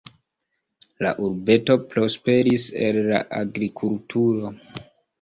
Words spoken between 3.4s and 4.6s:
agrikulturo.